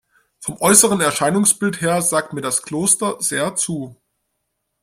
Vom 0.39 0.59
äußeren 0.59 0.99
Erscheinungsbild 0.99 1.79
her 1.79 2.01
sagt 2.01 2.33
mir 2.33 2.41
das 2.41 2.63
Kloster 2.63 3.17
sehr 3.21 3.55
zu. 3.55 4.01